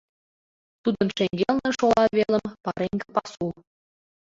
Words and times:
Тудын 0.83 1.07
шеҥгелне, 1.15 1.69
шола 1.79 2.03
велым, 2.15 2.45
пареҥге 2.63 3.07
пасу. 3.15 3.47